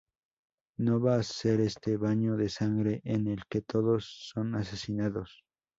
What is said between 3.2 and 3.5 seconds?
el